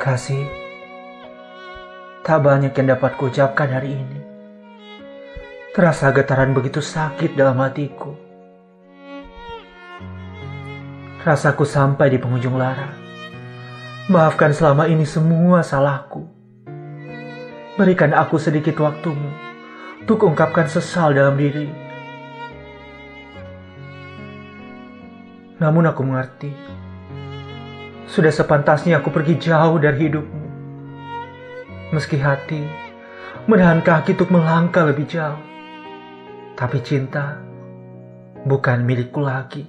Kasih, 0.00 0.48
tak 2.24 2.40
banyak 2.40 2.72
yang 2.72 2.96
dapat 2.96 3.20
kuucapkan 3.20 3.68
hari 3.68 4.00
ini. 4.00 4.20
Terasa 5.76 6.08
getaran 6.08 6.56
begitu 6.56 6.80
sakit 6.80 7.36
dalam 7.36 7.60
hatiku. 7.60 8.16
Rasaku 11.20 11.68
sampai 11.68 12.12
di 12.12 12.18
penghujung 12.20 12.56
lara. 12.56 12.88
Maafkan 14.08 14.56
selama 14.56 14.88
ini 14.88 15.04
semua 15.04 15.60
salahku. 15.60 16.24
Berikan 17.76 18.16
aku 18.16 18.40
sedikit 18.40 18.80
waktumu 18.80 19.32
untuk 20.00 20.24
ungkapkan 20.24 20.64
sesal 20.64 21.12
dalam 21.12 21.36
diri. 21.36 21.83
Namun 25.62 25.86
aku 25.86 26.02
mengerti. 26.02 26.50
Sudah 28.10 28.34
sepantasnya 28.34 28.98
aku 28.98 29.14
pergi 29.14 29.38
jauh 29.38 29.78
dari 29.78 30.10
hidupmu. 30.10 30.46
Meski 31.94 32.18
hati 32.18 32.84
menahan 33.44 33.84
kaki 33.84 34.16
untuk 34.16 34.32
melangkah 34.32 34.88
lebih 34.88 35.04
jauh. 35.04 35.40
Tapi 36.56 36.78
cinta 36.80 37.38
bukan 38.48 38.82
milikku 38.82 39.20
lagi. 39.20 39.68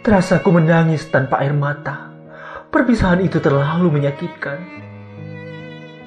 Terasa 0.00 0.40
aku 0.40 0.56
menangis 0.56 1.04
tanpa 1.12 1.44
air 1.44 1.52
mata. 1.52 2.08
Perpisahan 2.70 3.20
itu 3.20 3.42
terlalu 3.42 4.00
menyakitkan. 4.00 4.58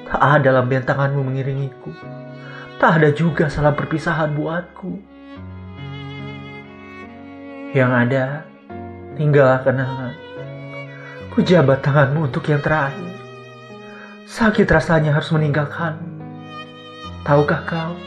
Tak 0.07 0.21
ada 0.21 0.53
dalam 0.53 0.65
bentanganmu 0.71 1.21
mengiringiku. 1.21 1.91
Tak 2.79 3.03
ada 3.03 3.09
juga 3.11 3.51
salam 3.51 3.75
perpisahan 3.75 4.31
buatku. 4.33 5.12
Yang 7.73 7.91
ada, 8.05 8.25
tinggallah 9.17 9.65
kenangan. 9.65 10.13
Kujabat 11.33 11.81
tanganmu 11.81 12.29
untuk 12.29 12.45
yang 12.45 12.61
terakhir. 12.61 13.17
Sakit 14.29 14.69
rasanya 14.69 15.09
harus 15.09 15.33
meninggalkan. 15.33 15.97
Tahukah 17.25 17.65
kau, 17.65 17.97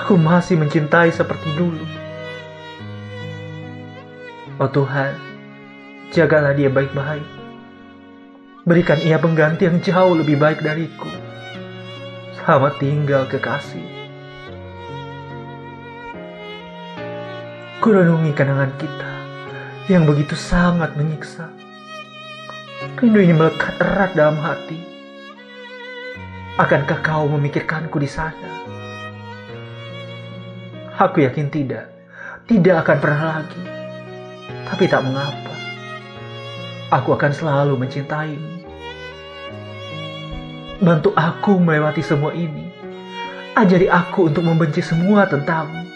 aku 0.00 0.16
masih 0.16 0.56
mencintai 0.56 1.12
seperti 1.12 1.44
dulu. 1.60 1.84
Oh 4.56 4.72
Tuhan, 4.72 5.12
jagalah 6.16 6.56
dia 6.56 6.72
baik-baik. 6.72 7.28
Berikan 8.64 8.96
ia 9.04 9.20
pengganti 9.20 9.68
yang 9.68 9.76
jauh 9.84 10.16
lebih 10.16 10.40
baik 10.40 10.64
dariku. 10.64 11.12
Selamat 12.32 12.80
tinggal 12.80 13.28
kekasih. 13.28 13.97
Kurenungi 17.78 18.34
kenangan 18.34 18.74
kita 18.74 19.12
yang 19.86 20.02
begitu 20.02 20.34
sangat 20.34 20.98
menyiksa. 20.98 21.46
Rindu 22.98 23.22
ini 23.22 23.30
melekat 23.30 23.78
erat 23.78 24.18
dalam 24.18 24.34
hati. 24.42 24.82
Akankah 26.58 26.98
kau 27.06 27.30
memikirkanku 27.30 28.02
di 28.02 28.10
sana? 28.10 28.50
Aku 30.98 31.22
yakin 31.22 31.54
tidak. 31.54 31.86
Tidak 32.50 32.82
akan 32.82 32.98
pernah 32.98 33.22
lagi. 33.38 33.62
Tapi 34.66 34.84
tak 34.90 35.06
mengapa. 35.06 35.54
Aku 36.98 37.14
akan 37.14 37.30
selalu 37.30 37.78
mencintaimu. 37.78 38.58
Bantu 40.82 41.14
aku 41.14 41.62
melewati 41.62 42.02
semua 42.02 42.34
ini. 42.34 42.74
Ajari 43.54 43.86
aku 43.86 44.26
untuk 44.26 44.42
membenci 44.42 44.82
semua 44.82 45.30
tentangmu. 45.30 45.87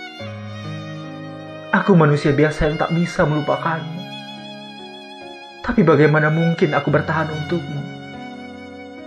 Aku 1.72 1.96
manusia 1.96 2.36
biasa 2.36 2.68
yang 2.68 2.76
tak 2.76 2.92
bisa 2.92 3.24
melupakanmu. 3.24 4.04
Tapi 5.64 5.80
bagaimana 5.80 6.28
mungkin 6.28 6.76
aku 6.76 6.92
bertahan 6.92 7.32
untukmu 7.32 7.80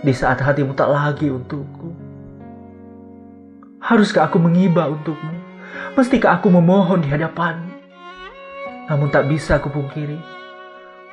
di 0.02 0.10
saat 0.10 0.42
hatimu 0.42 0.74
tak 0.74 0.90
lagi 0.90 1.30
untukku? 1.30 1.94
Haruskah 3.78 4.26
aku 4.26 4.42
mengiba 4.42 4.90
untukmu? 4.90 5.38
Mestikah 5.94 6.42
aku 6.42 6.50
memohon 6.50 7.06
di 7.06 7.08
hadapanmu? 7.08 7.70
Namun 8.90 9.14
tak 9.14 9.30
bisa 9.30 9.62
aku 9.62 9.70
pungkiri, 9.70 10.18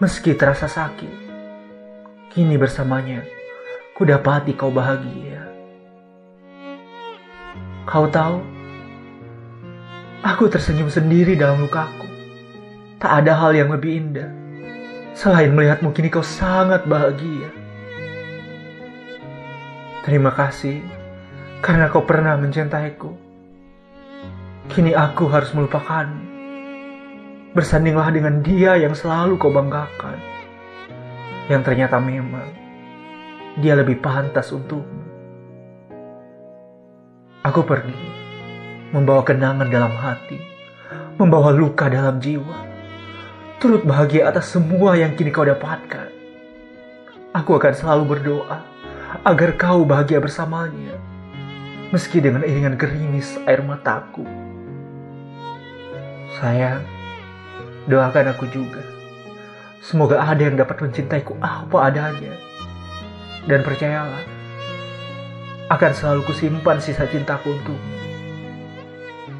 meski 0.01 0.33
terasa 0.33 0.66
sakit, 0.66 1.13
kini 2.33 2.57
bersamanya 2.57 3.22
ku 3.94 4.09
dapati 4.09 4.57
kau 4.57 4.73
bahagia. 4.73 5.45
Kau 7.85 8.09
tahu, 8.09 8.41
aku 10.23 10.47
tersenyum 10.47 10.88
sendiri 10.88 11.35
dalam 11.35 11.59
lukaku. 11.59 12.07
Tak 12.97 13.28
ada 13.28 13.35
hal 13.35 13.51
yang 13.51 13.69
lebih 13.75 14.00
indah 14.00 14.31
selain 15.13 15.53
melihatmu 15.53 15.91
kini 15.91 16.07
kau 16.09 16.23
sangat 16.23 16.88
bahagia. 16.88 17.51
Terima 20.07 20.31
kasih 20.31 20.79
karena 21.59 21.91
kau 21.91 22.07
pernah 22.07 22.39
mencintaiku. 22.39 23.11
Kini 24.72 24.95
aku 24.95 25.28
harus 25.28 25.51
melupakanmu. 25.51 26.31
Bersandinglah 27.53 28.09
dengan 28.09 28.41
dia 28.41 28.79
yang 28.79 28.95
selalu 28.95 29.38
kau 29.38 29.51
banggakan. 29.51 30.17
Yang 31.51 31.61
ternyata 31.67 32.00
memang 32.00 32.50
dia 33.59 33.75
lebih 33.75 34.00
pantas 34.00 34.50
untukmu. 34.55 35.03
Aku 37.44 37.59
pergi, 37.67 38.12
membawa 38.93 39.25
kenangan 39.25 39.67
dalam 39.73 39.89
hati, 39.97 40.37
membawa 41.17 41.49
luka 41.49 41.89
dalam 41.89 42.21
jiwa. 42.21 42.69
Turut 43.57 43.81
bahagia 43.81 44.29
atas 44.29 44.53
semua 44.53 44.93
yang 44.93 45.17
kini 45.17 45.33
kau 45.33 45.41
dapatkan. 45.43 46.13
Aku 47.33 47.57
akan 47.57 47.73
selalu 47.73 48.03
berdoa 48.05 48.61
agar 49.25 49.57
kau 49.57 49.81
bahagia 49.81 50.21
bersamanya, 50.21 50.93
meski 51.89 52.21
dengan 52.21 52.45
iringan 52.45 52.77
gerimis 52.77 53.41
air 53.49 53.65
mataku. 53.65 54.21
Sayang, 56.37 56.85
Doakan 57.83 58.31
aku 58.31 58.47
juga. 58.47 58.79
Semoga 59.83 60.23
ada 60.23 60.39
yang 60.39 60.55
dapat 60.55 60.79
mencintaiku 60.79 61.35
apa 61.43 61.91
adanya. 61.91 62.31
Dan 63.43 63.59
percayalah, 63.59 64.23
akan 65.67 65.91
selalu 65.91 66.21
kusimpan 66.23 66.79
sisa 66.79 67.03
cintaku 67.11 67.51
untukmu. 67.51 68.03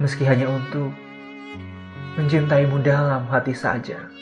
Meski 0.01 0.25
hanya 0.25 0.49
untuk 0.49 0.93
mencintaimu 2.17 2.81
dalam 2.85 3.25
hati 3.29 3.57
saja. 3.57 4.12